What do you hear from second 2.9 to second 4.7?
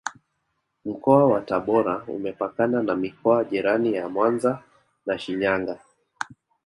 mikoa jirani ya Mwanza